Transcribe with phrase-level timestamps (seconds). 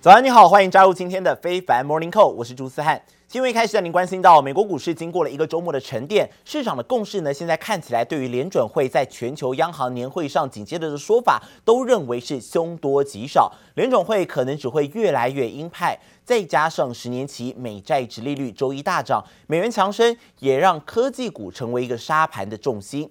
[0.00, 3.02] 早安，你好，欢迎加入今天的非凡 Morning Call，我是朱思翰。
[3.26, 15.98] 新闻一开始带您关心到，美国股市经过了一个周末的沉淀，市场的共识呢，现在看起来对于联准会在全球央行年会上紧接着的说法，都认为是凶多吉少，联准会可能只会越来越鹰派。
[16.24, 23.10] 再加上十年期美债殖利率周一大涨，美元强升，也让科技股成为一个杀盘的重心。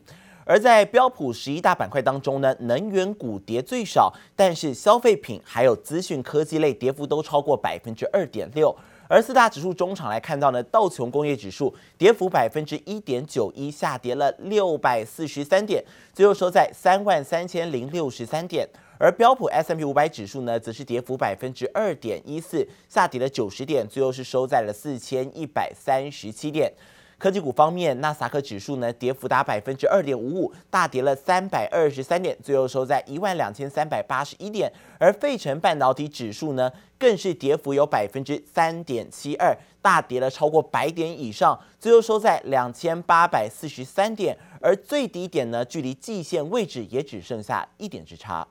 [0.50, 8.73] 而在标普十一大板块当中呢，能源股跌最少，但是消费品还有资讯科技类跌幅都超过百分之二点六。
[9.09, 18.66] 而四大指数中场来看到呢，道琼工业指数跌幅百分之一点九一，下跌了六百四十三点，最后收在三万三千零六十三点。
[18.98, 26.72] 而标普 S M P 五百指数呢，则是跌幅百分之二点一四，下跌了九十点，最后是收在了四千一百三十七点。
[27.17, 34.71] 科技股方面，纳斯达克指数呢，跌幅达百分之二点五五，大跌了三百二十三点，最后收在一万两千三百八十一点。
[34.99, 44.38] 而费城半导体指数呢，更是跌幅有百分之三点七二，大跌了超过百点以上，最后收在两千八百四十三点。
[44.61, 48.47] 而最低点呢，距离季线位置也只剩下一点之差。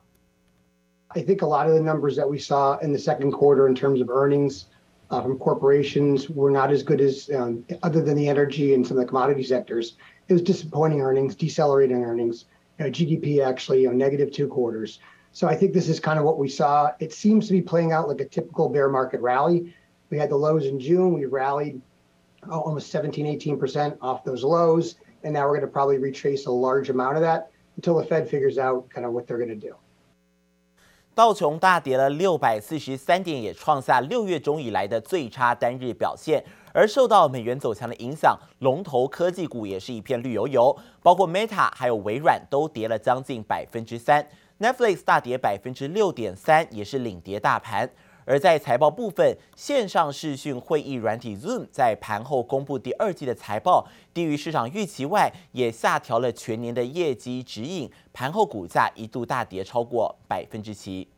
[1.09, 3.77] I think a lot of the numbers that we saw in the second quarter in
[3.77, 4.65] terms of earnings.
[5.11, 8.97] Uh, from corporations were not as good as, um, other than the energy and some
[8.97, 9.97] of the commodity sectors.
[10.29, 12.47] It was disappointing earnings, decelerating earnings.
[12.79, 14.99] You know, GDP actually, you know, negative two quarters.
[15.31, 16.93] So I think this is kind of what we saw.
[16.99, 19.75] It seems to be playing out like a typical bear market rally.
[20.11, 21.13] We had the lows in June.
[21.15, 21.81] We rallied
[22.51, 24.97] oh, almost 17, 18% off those lows.
[25.23, 28.29] And now we're going to probably retrace a large amount of that until the Fed
[28.29, 29.77] figures out kind of what they're going to do.
[31.17, 36.45] 道琼大跌了六百四十三点，也创下六月中以来的最差单日表现。
[36.75, 44.29] 而受到美元走强的影响，龙头科技股也是一片绿油油，包括 Meta 还有微软都跌了将近百分之三
[44.61, 47.91] ，Netflix 大跌百分之六点三，也是领跌大盘。
[48.27, 57.89] 而在财报部分，线上视讯会议软体 Zoom 在盘后公布第二季的财报，低于市场预期外，也下调了全年的业绩指引。
[58.13, 61.09] 盘后股价一度大跌超过百分之七。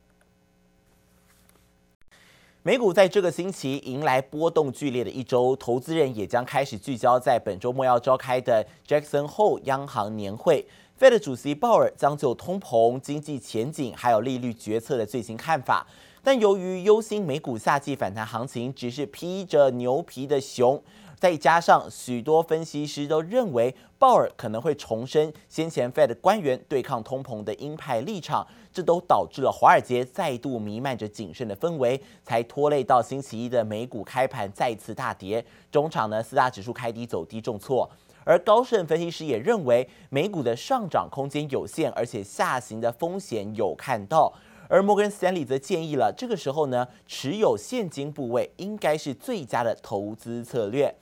[2.63, 10.67] 美股在这个星期迎来波动剧烈的一周，投资人也将开始聚焦在本周末要召开的 Jackson Hole 央行年会。
[11.01, 15.87] Fed 主席鲍尔将就通膨、经济前景还有利率决策的最新看法。
[16.31, 20.79] 但由于忧心美股夏季反弹行情只是披着牛皮的熊，
[21.19, 35.43] 再加上许多分析师都认为鲍尔可能会重申先前 Fed 官员对抗通膨的鹰派立场，这都导致了华尔街再度弥漫着谨慎的氛围，才拖累到星期一的美股开盘再次大跌。
[35.73, 37.91] 中场呢，四大指数开低走低重挫，
[38.25, 44.31] 而高盛分析师也认为美股的上涨空间有限，而且下行的风险有看到。
[44.69, 50.95] 而摩根斯坦利则建议了，这个时候呢，持有现金部位应该是最佳的投资策略。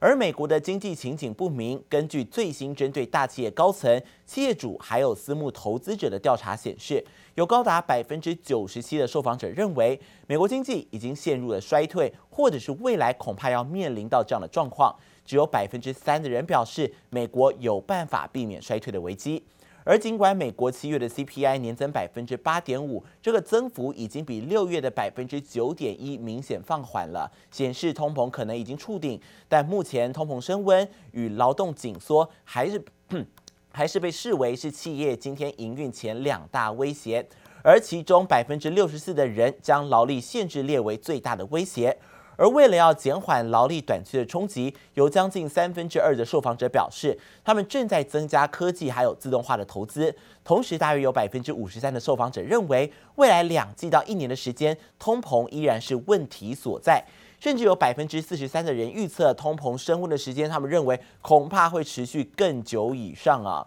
[0.00, 7.04] 而美国的经济前景不明，根据最新针对大企业高层、企业主还有私募投资者的调查显示，
[7.36, 14.92] 有高达百分之九十七的受访者认为，美国经济已经陷入了衰退，或者是未来恐怕要面临到这样的状况。
[15.24, 19.44] 只有百分之三的人表示，美国有办法避免衰退的危机。
[19.84, 29.20] 而尽管美国七月的 CPI 年增百分之八点五，这个增幅已经比六月的百分之九点一明显放缓了，显示通膨可能已经触顶。
[29.48, 32.82] 但目前通膨升温与劳动紧缩还是
[33.74, 37.26] 还是被视为是企业今天营运前两大威胁，
[37.64, 41.98] 而其中百分之六十四的人将劳力限制列为最大的威胁。
[42.42, 50.12] 而为了要减缓劳力短缺的冲击，有将近三分之二的受访者表示，他们正在增加科技还有自动化的投资。
[50.42, 57.04] 同时，大约有百分之五十三的受访者认为，未来两季到一年的时间，通膨依然是问题所在。
[57.38, 63.64] 甚至有百分之四十三的人预测，通膨升温的时间，他们认为恐怕会持续更久以上啊。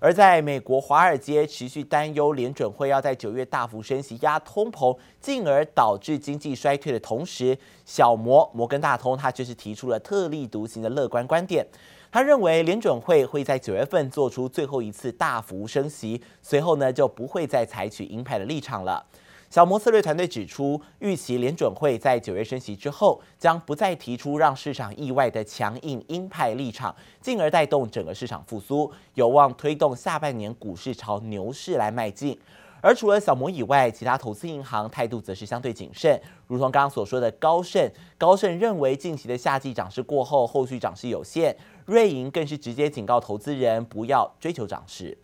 [0.00, 11.66] 而在美国，华尔街持续担忧联准会要在九月大幅升息压通膨，进而导致经济衰退的同时，小摩摩根大通他却是提出了特立独行的乐观观点。
[12.10, 19.04] 他认为联准会会在九月份做出最后一次大幅升息，随后呢就不会再采取鹰派的立场了。
[19.50, 32.38] 小摩策略团队指出，预期联准会在九月升息之后，将不再提出让市场意外的强硬鹰派立场，进而带动整个市场复苏，有望推动下半年股市朝牛市来迈进。
[32.82, 41.56] 而除了小摩以外，其他投资银行态度则是相对谨慎，如同刚刚所说的高盛，高盛认为近期的夏季涨势过后，后续涨势有限。
[41.86, 45.16] 瑞银更是直接警告投资人不要追求涨势。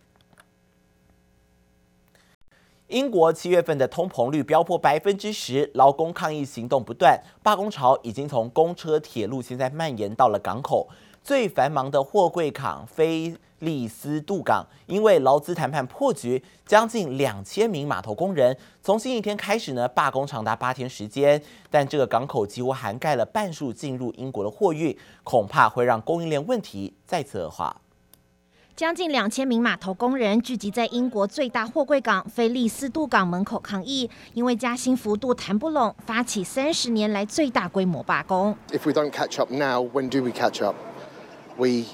[2.89, 10.87] 英国七月份的通膨率飙破百分之十，劳工抗议行动不断，罢工潮已经从公车、铁路，现在蔓延到了港口。
[11.23, 21.41] 最繁忙的货柜港菲利斯杜港，因为劳资谈判破局，将近两千名码头工人从星期天开始呢罢工长达八天时间。
[21.71, 27.81] 但这个港口几乎涵盖了半数进入英国的货运，恐怕会让供应链问题再次恶化。
[28.75, 38.53] 将近两千名码头工人聚集在英国最大货柜港菲利斯渡港门口抗议，因为加薪幅度谈不拢，发起三十年来最大规模罢工。
[38.71, 40.75] If we don't catch up now, when do we catch up?
[41.57, 41.85] We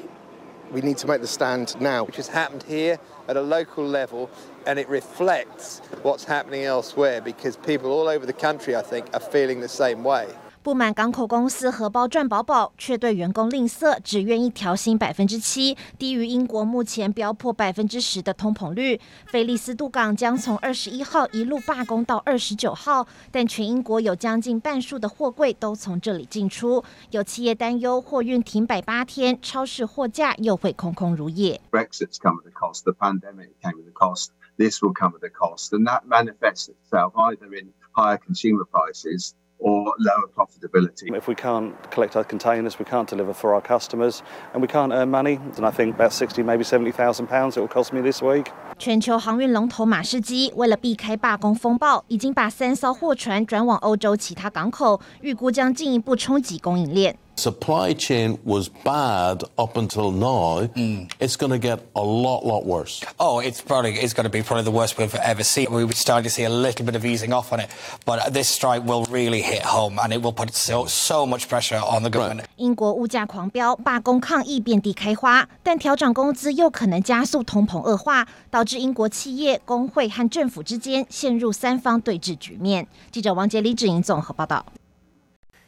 [0.72, 2.04] we need to make the stand now.
[2.04, 2.98] Which has happened here
[3.28, 4.30] at a local level,
[4.66, 9.22] and it reflects what's happening elsewhere because people all over the country, I think, are
[9.22, 10.30] feeling the same way.
[10.64, 19.00] 不满港口公司荷包赚饱饱，却对员工吝啬，只愿意调薪百分之七，低于英国目前飙破百分之十的通膨率。
[19.26, 26.84] 菲利斯渡港将从二十一号一路罢工到二十九号，但全英国有将近半数的货柜都从这里进出。
[27.10, 31.60] 有企业担忧货运停摆八天，超市货架又会空空如也。
[31.72, 32.84] Brexit's come at a cost.
[32.84, 34.28] The pandemic came at a cost.
[34.58, 39.32] This will come at a cost, and that manifests itself either in higher consumer prices.
[39.62, 41.16] Or lower profitability.
[41.16, 44.22] If we can't collect our containers, we can't deliver for our customers,
[44.54, 47.68] and we can't earn money, then I think about 60, maybe 70,000 pounds it will
[47.68, 48.48] cost me this week.
[48.80, 57.16] 全球航运龙头马士基为了避开罢工风暴，已经把三艘货船转往欧洲其他港口，预估将进一步冲击供应链。
[57.41, 60.69] Supply chain was bad up until now.
[60.75, 61.11] Mm.
[61.21, 63.05] It's going to get a lot, lot worse.
[63.21, 65.71] Oh, it's probably it's going to be probably the worst we've ever seen.
[65.71, 67.69] We were starting to see a little bit of easing off on it,
[68.07, 71.77] but this strike will really hit home, and it will put so so much pressure
[71.77, 72.47] on the government.
[72.57, 82.87] 英国物价狂飙，罢工抗议遍地开花，但调涨工资又可能加速通膨恶化，导致英国企业、工会和政府之间陷入三方对峙局面。
[83.13, 84.65] 记者王杰、李芷莹综合报道。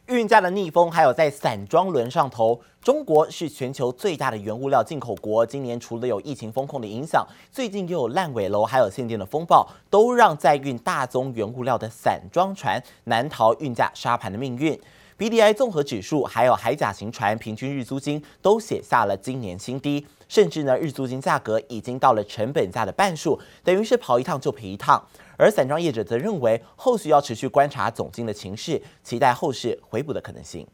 [0.07, 5.45] 运价的逆风，还有在散装轮上头，中国是全球最大的原物料进口国。
[5.45, 14.77] 今年除了有疫情风控的影响，最近又有烂尾楼，还有限电的风暴，都让在运大宗原物料的散装船难逃运价沙盘的命运。
[15.17, 25.01] BDI 综合指数还有海甲型船平均日租金都写下了今年新低，甚至呢日租金价格已经到了成本价的半数，等于是跑一趟就赔一趟。
[25.43, 30.65] 而散装业者则认为，后续要持续观察总经的情势，期待后市回补的可能性。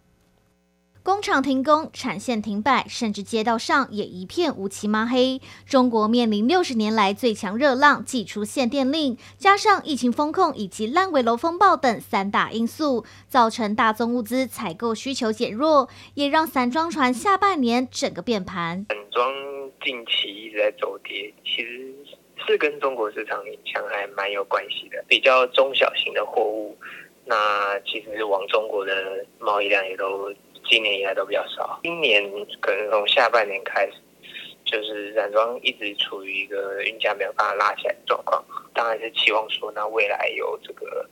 [1.01, 5.41] 工厂停工，产线停摆，甚至街道上也一片乌漆抹黑。
[5.65, 18.85] 中国面临六十年来最强热浪，祭出限电令，加上疫情风控以及烂尾楼风暴等三大因素，造成大宗物资采购需求减弱，也让散装船下半年整个变盘。
[18.87, 19.27] 散装
[19.83, 21.95] 近期一直在走跌，其实。
[22.45, 26.77] 是跟中国市场影响还蛮有关系的，比较中小型的货物，
[27.25, 30.33] 那其实往中国的贸易量也都
[30.69, 31.79] 今年以来都比较少。
[31.83, 32.23] 今年
[32.61, 33.93] 可能从下半年开始，
[34.65, 38.43] 就是染装一直处于一个运价没有办法拉起来的状况，
[38.73, 41.07] 当然是期望说，那未来有这个。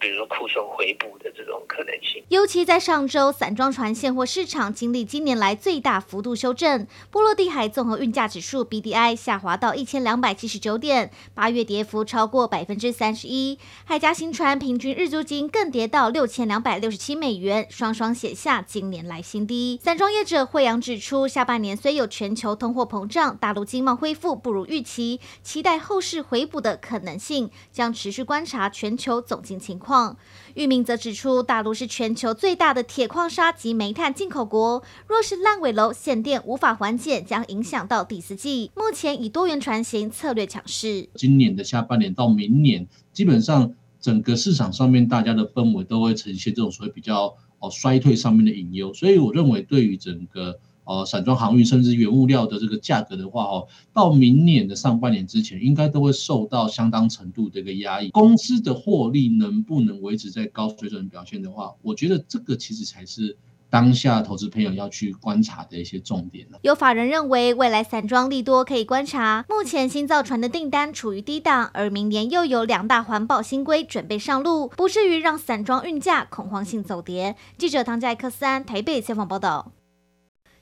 [0.00, 13.58] 比如库存回补的这种可能性，尤其在上周，散装船现货市场经历今年来最大幅度修正，波罗的海综合运价指数 BDI 下滑到一千两百七十九点，八月跌幅超过百分之三十一。
[13.84, 19.80] 海甲型船平均日租金更跌到六千两百六十七美元，双双写下今年来新低。
[19.82, 29.87] 散装业者惠阳指出，下半年虽有全球通货膨胀，大陆经贸恢复不如预期，期待后市回补的可能性，将持续观察全球总经情况。
[29.88, 30.18] 矿
[30.54, 38.70] 裕明则指出，大陆是全球最大的铁矿砂及煤炭进口国，若是烂尾楼限电无法缓解，将影响到第四季。
[38.74, 50.58] 目前以多元船型策略强势，今年的下半年到明年，基本上整个市场上面大家的氛围都会呈现这种所谓比较哦衰退上面的隐忧，所以我认为对于整个。
[50.88, 58.08] 呃，散装航运甚至原物料的这个价格的话，哦，到明年的上半年之前，应该都会受到相当程度的一个压抑。
[58.08, 63.36] 公司的获利能不能维持在高水准表现的话，我觉得这个其实才是
[63.68, 66.46] 当下投资朋友要去观察的一些重点。
[66.62, 69.44] 有法人认为，未来散装利多可以观察。
[69.46, 77.36] 目前新造船的订单处于低档，而明年又有两大环保新规准备上路，不至于让散装运价恐慌性走跌。
[77.58, 79.72] 记者唐在克斯安台北采访报道。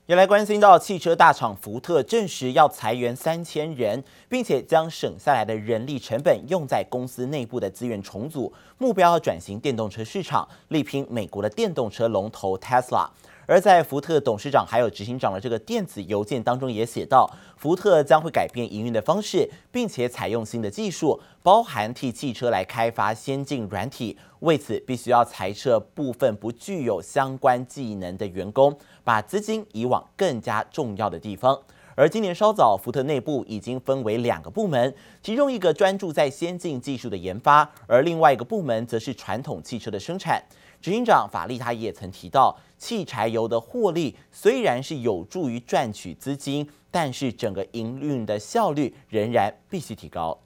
[0.07, 13.09] 也来关心到汽车大厂福特证实要裁员三千人，并且将省下来的人力成本用在公司内部的资源重组，目标要转型电动车市场，力拼美国的电动车龙头 Tesla。
[13.47, 24.19] 而在福特董事长还有执行长的这个电子邮件当中也写到，福特将会改变营运的方式，并且采用新的技术，包含替汽车来开发先进软体。
[24.41, 31.59] 为此，必须要裁撤部分不具有相关技能的员工，把资金移往更加重要的地方。
[31.95, 40.43] 而今年稍早，福特内部已经分为两个部门，其中一个专注在先进技术的研发，而另外一个部门则是传统汽车的生产。
[40.83, 50.39] 执行长法利他也曾提到，汽柴油的获利虽然是有助于赚取资金，但是整个营运的效率仍然必须提高。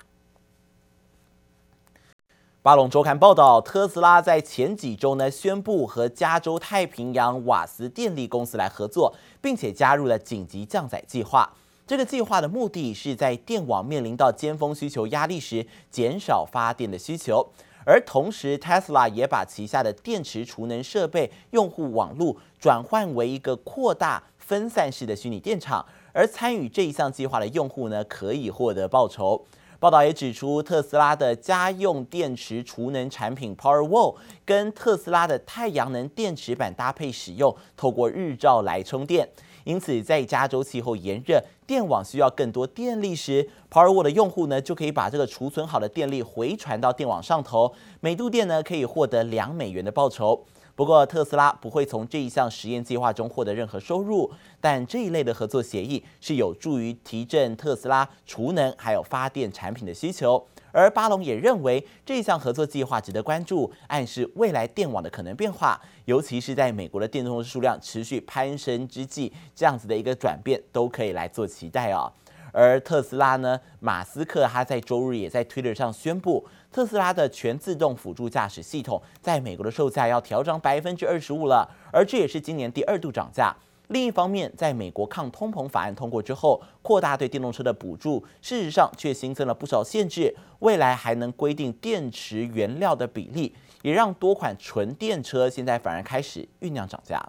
[2.63, 11.51] 巴龙周刊报道，特斯拉在前几周呢宣布和加州太平洋瓦斯电力公司来合作，并且加入了紧急降载计划。
[11.87, 17.51] 这个计划的目的是在电网面临到尖峰需求压力时，减少发电的需求。
[17.91, 29.45] 而同时，Tesla 也把旗下的电池储能设备用户网络转换为一个扩大分散式的虚拟电厂，而参与这一项计划的用户呢，可以获得报酬。
[29.81, 39.29] 报道也指出，特斯拉的家用电池储能产品 Powerwall 跟特斯拉的太阳能电池板搭配使用，透过日照来充电。
[39.65, 50.45] 因此，在加州气候炎热、电网需要更多电力时，Powerwall 的用户呢就可以把这个储存好的电力回传到电网上头，每度电呢可以获得两美元的报酬。
[50.75, 54.31] 不过，特斯拉不会从这一项实验计划中获得任何收入，
[54.63, 60.43] 但这一类的合作协议是有助于提振特斯拉储能还有发电产品的需求。
[60.73, 72.13] 而巴龙也认为这项合作计划值得关注，暗示未来电网的可能变化，尤其是在美国的电动车数量持续攀升之际，这样子的一个转变都可以来做期待哦。
[72.53, 83.55] 而特斯拉呢，马斯克他在周日也在 Twitter 上宣布，特斯拉的全自动辅助驾驶系统在美国的售价要调涨百分之二十五了，而这也是今年第二度涨价。
[83.90, 90.36] 另一方面，在美国抗通膨法案通过之后，扩大对电动车的补助，事实上却新增了不少限制。
[90.60, 93.54] 未来还能规定电池原料的比例，
[93.84, 97.24] 也让多款纯电车现在反而开始酝酿涨价。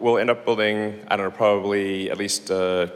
[0.00, 2.88] We'll end up building, I don't know, probably at least uh,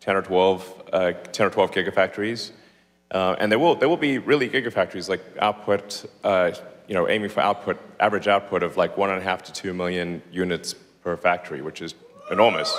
[0.00, 0.60] 10 or 12,
[0.92, 2.50] uh, 10 or 12 gigafactories.
[3.10, 6.50] Uh, and there will, there will be really gigafactories like output, uh,
[6.86, 9.74] you know, aiming for output, average output of like one and a half to two
[9.74, 11.94] million units per factory, which is
[12.29, 12.73] enormous.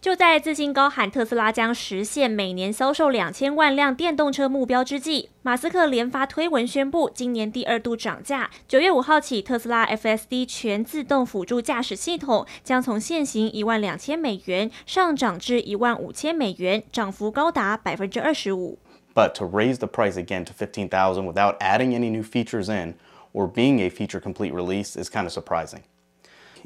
[0.00, 8.50] 就在自信高喊特斯拉将实现每年销售两千万辆电动车目标之际，马斯克连发推文宣布，今年第二度涨价。
[8.66, 18.80] 九月五号起，特斯拉 FSD 全自动辅助驾驶系统将从现行一万两千美元上涨至一万五千美元，涨幅高达百分之二十五。
[19.14, 22.94] But to raise the price again to fifteen thousand without adding any new features in
[23.32, 25.82] or being a feature complete release is kind of surprising.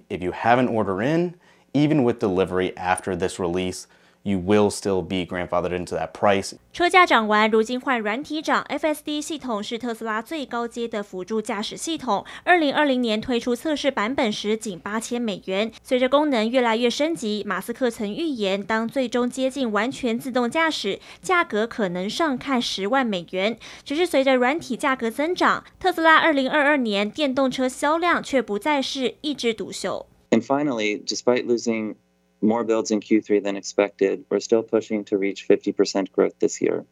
[0.08, 1.34] If you have an order in,
[1.76, 3.84] Even with delivery after this release,
[4.22, 6.54] you will still be grandfathered into that price.
[6.72, 8.64] 车价涨完，如今换软体涨。
[8.70, 12.24] FSD 系统是特斯拉最高阶的辅助驾驶系统。
[12.44, 15.70] 二零二零年推出测试版本时，仅八千美元。
[15.82, 23.58] 随着功能越来越升级，马斯克曾预言，当最终接近完全自动驾驶，价格可能上看十万美元。
[23.84, 30.06] 只是随着软体价格增长，特斯拉二零二二年电动车销量却不再是一枝独秀。
[30.31, 31.95] And finally, despite losing
[32.41, 36.85] more builds in Q3 than expected, we're still pushing to reach 50% growth this year.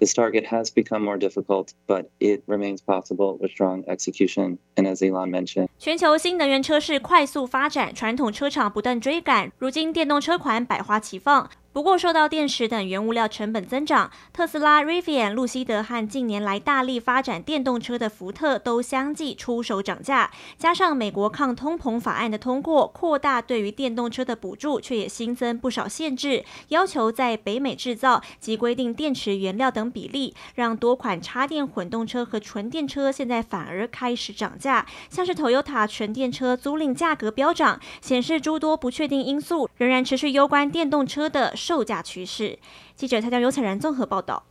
[0.00, 4.58] This target has become more difficult, but it remains possible with strong execution.
[4.76, 11.50] And as Elon mentioned, 全球新能源车市快速发展，传统车厂不断追赶，如今电动车款百花齐放。
[11.75, 20.31] 不过，受到电池等原物料成本增长，特斯拉、Rivian、路西德和近年来大力发展电动车的福特都相继出手涨价。
[20.57, 34.85] 加上美国抗通膨法案的通过，扩大对于电动车的补助，却也新增不少限制，要求在北美制造及规定电池原料等比例，让多款插电混动车和纯电车现在反而开始涨价。
[35.09, 41.53] 像是 Toyota 纯电车租赁价格飙涨，显示诸多不确定因素仍然持续攸关电动车的。
[41.65, 42.59] 售价趋势。
[42.95, 44.43] 记者蔡江、刘彩然综合报道。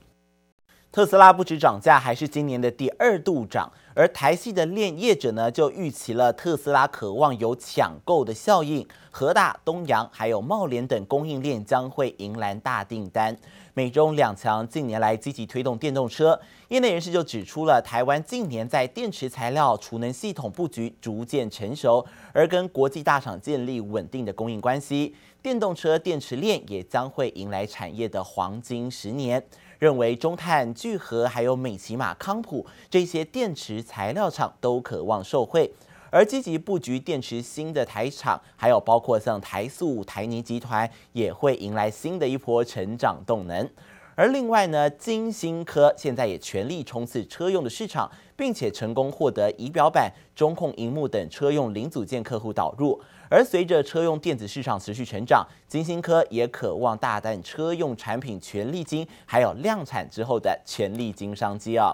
[0.90, 3.72] 特斯拉不止涨价，还是今年的第二度涨。
[3.94, 13.36] 而台系的链业者呢，就预期了特斯拉渴望有抢购的效应，和大、东洋还有茂联等供应链将会迎来大订单。
[13.76, 25.12] 美中两强近年来积极推动电动车，业内人士就指出了台湾近年在电池材料、储能系统布局逐渐成熟，而跟国际大厂建立稳定的供应关系，
[25.42, 29.44] 电动车电池链也将会迎来产业的黄金十年。
[29.80, 35.70] 认为中碳、聚合还有美琪玛、康普这些电池材料厂都渴望受惠。
[36.14, 43.68] 而积极布局电池新的台厂，还有包括像台塑、台泥集团，也会迎来新的一波成长动能。
[44.14, 53.02] 而另外呢，晶心科现在也全力冲刺车用的市场，并且成功获得仪表板、中控荧幕等车用零组件客户导入。
[53.28, 61.92] 而随着车用电子市场持续成长，晶心科也渴望大啖车用产品全力金，还有量产之后的全力金商机啊。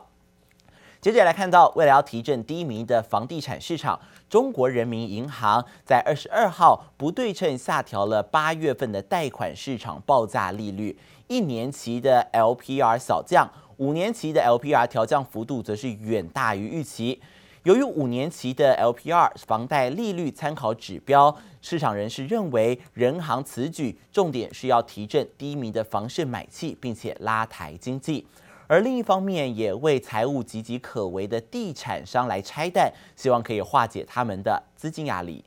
[1.00, 17.19] 接着来看到，为了要提振低迷的房地产市场，中国人民银行在二十二号不对称下调了八月份的贷款市场报价利率，一年期的 LPR 小降，五年期的 LPR 调降幅度则是远大于预期。
[17.62, 28.26] 由于五年期的 LPR 房贷利率参考指标，市场人士认为，人行此举重点是要提振低迷的房市买气，并且拉抬经济。
[28.71, 35.43] 而另一方面，也为财务岌岌可危的地产商来拆弹，希望可以化解他们的资金压力。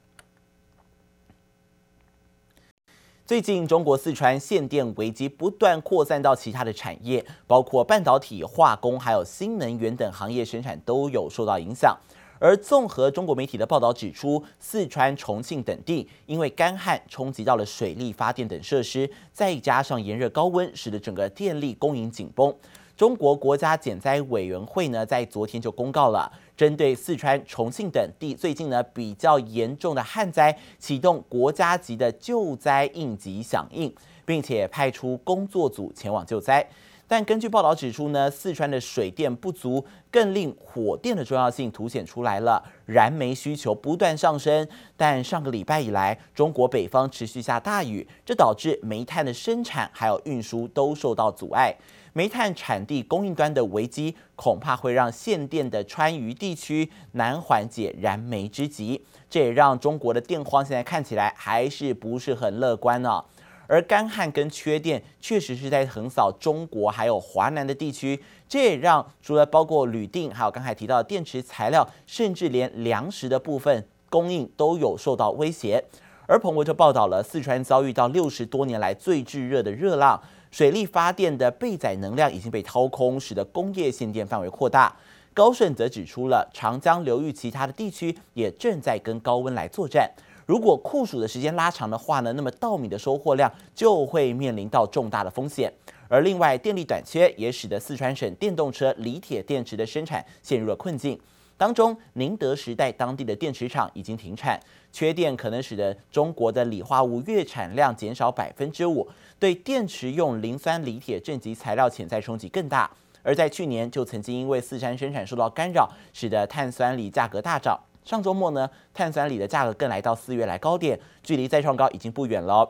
[3.25, 11.97] 最近，中国四川限电危机不断扩散到其他的产业，包括半导体、化工，还有新能源等行业生产都有受到影响。
[12.39, 22.53] 而综合中国媒体的报道指出，四川、重庆等地因为干旱冲击到了水力发电等设施，再加上炎热高温，使得整个电力供应紧绷。
[22.95, 33.91] 中国国家减灾委员会呢，在昨天就公告了，针对四川、重庆等地最近呢比较严重的旱灾，启动国家级的救灾应急响应，
[34.25, 36.63] 并且派出工作组前往救灾。
[37.07, 44.67] 但根据报道指出呢，四川的水电不足，更令火电的重要性凸显出来了，燃煤需求不断上升。
[44.95, 51.75] 但上个礼拜以来，中国北方持续下大雨，这导致煤炭的生产还有运输都受到阻碍。
[52.13, 59.03] 煤炭产地供应端的危机，恐怕会让限电的川渝地区难缓解燃眉之急。
[59.29, 63.23] 这也让中国的电荒现在看起来还是不是很乐观呢、
[63.67, 75.83] 而干旱跟缺电确实是在横扫中国还有华南的地区，这也让除了包括铝锭，还有刚才提到的电池材料，甚至连粮食的部分供应都有受到威胁。
[76.25, 80.21] 而彭博就报道了，四川遭遇到六十多年来最炙热的热浪。
[80.53, 84.95] 水力发电的备载能量已经被掏空，使得工业限电范围扩大。
[85.33, 90.07] 高盛则指出了长江流域其他的地区也正在跟高温来作战。
[90.45, 95.73] 如果酷暑的时间拉长的话呢，那么稻米的收获量就会面临到重大的风险。
[96.07, 101.19] 而另外，电力短缺也使得四川省电动车锂铁电池的生产陷入了困境。
[101.55, 104.59] 当中，宁德时代当地的电池厂已经停产，
[104.91, 109.07] 缺电可能使得中国的锂化物月产量减少百分之五。
[109.39, 112.89] 对电池用磷酸锂铁正极材料潜在冲击更大，
[113.21, 117.79] 而在去年就曾经因为四川生产受到干扰，使得碳酸锂价格大涨。
[118.03, 122.69] 上周末呢，碳酸锂的价格更来到四月来高点，距离再创高已经不远了。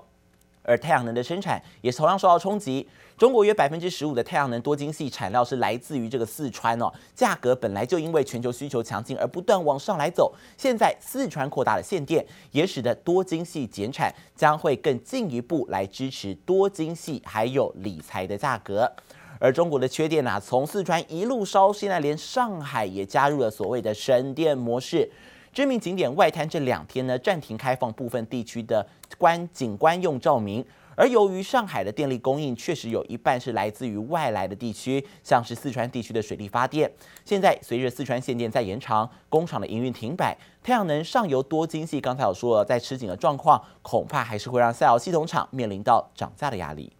[0.66, 2.88] 而太阳能的生产也同样受到冲击。
[3.24, 10.36] 中国约百分之十五的太阳能多晶系产料是来自于这个四川哦，价格本来就因为全球需求强劲而不断往上来走。
[10.58, 18.92] 现在四川扩大了限电，也使得多晶系减产，将会更进一步来支持多晶系还有锂材的价格。
[19.40, 25.10] 而中国的缺电啊，从四川一路烧，现在连上海也加入了所谓的省电模式。
[25.54, 28.86] 知名景点外滩这两天呢，暂停开放部分地区的
[29.18, 30.66] 观景观用照明。
[30.96, 36.92] 而由于上海的电力供应确实有一半是来自于外来的地区，像是四川地区的水力发电。
[37.26, 46.94] 现在随着四川限电再延长，工厂的营运停摆，太阳能上游多精细刚才有说了，在吃紧的状况，恐怕还是会让下游系统厂面临到涨价的压力。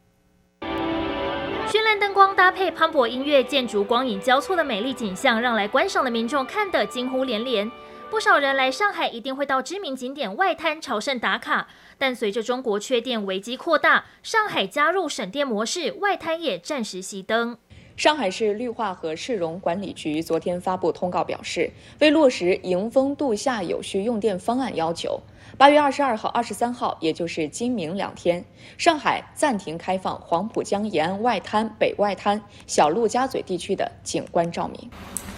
[0.62, 7.72] 绚烂灯光搭配磅礴音乐，建筑光影交错的美丽景象，让来观赏的民众看得惊呼连连。
[8.14, 17.58] 不少人来上海一定会到知名景点外滩朝圣打卡，但随着中国缺电危机扩大，上海加入省电模式，外滩也暂时熄灯。
[17.98, 21.72] 上海市绿化和市容管理局昨天发布通告表示，
[22.02, 25.20] 为落实迎峰度夏有序用电方案要求，
[25.58, 28.46] 八月二十二号、二十三号，也就是今明两天，
[28.78, 34.92] 上海暂停开放黄浦江沿岸外滩、北外滩、小陆家嘴地区的景观照明。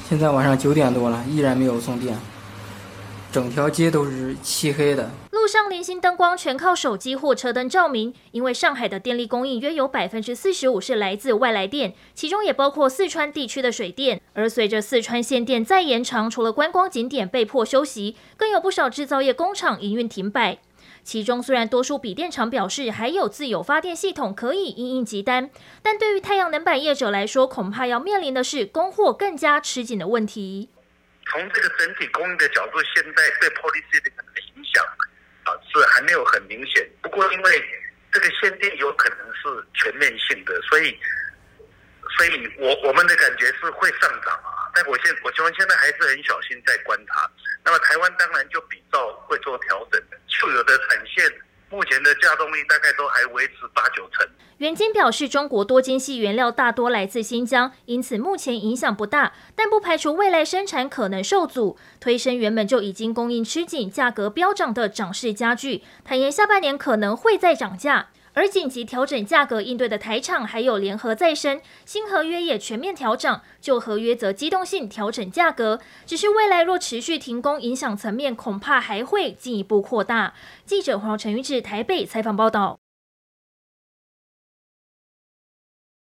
[0.10, 2.14] 现在晚上九点多了，依然没有送电。
[3.36, 8.14] 整条街都是漆黑的，路上零星灯光全靠手机或车灯照明。
[8.32, 14.22] 因为上海的电力供应约有百分之四十五是来自外来电，其中也包括四川地区的水电。
[14.36, 20.60] 而随着四川限电再延长，除了观光景点被迫休息，更有不少制造业工厂营运停摆。
[21.04, 25.50] 其中虽然多数笔电厂表示还有自有发电系统可以应应急单，
[25.82, 30.70] 但对于太阳能板业者来说，恐怕要面临的是供货更加吃紧的问题。
[31.32, 34.12] 从这个整体供应的角度，现在对 policy 的
[34.56, 34.84] 影响
[35.44, 36.88] 啊是还没有很明显。
[37.02, 37.64] 不过因为
[38.12, 40.98] 这个限定有可能是全面性的，所以，
[42.18, 44.70] 所以我我们的感觉是会上涨啊。
[44.74, 47.30] 但我现我希望现在还是很小心在观察。
[47.64, 51.26] 那么台湾当然就比照会做调整的，旧有的产线
[51.76, 54.26] 目前的稼动力大概都还维持八九成。
[54.60, 65.84] 袁晶表示，中国多晶矽原料大多来自新疆，因此目前影响不大，但不排除未来生产可能受阻，推升原本就已经供应吃紧、价格飙涨的涨势加剧。
[66.06, 75.80] 坦言下半年可能会再涨价，而紧急调整价格应对的台厂还有联合再生，新合约也全面调整，旧合约则机动性调整价格。
[76.06, 80.34] 只是未来若持续停工，影响层面恐怕还会进一步扩大。
[80.66, 82.78] 记者黄晨玉志台北采访报道。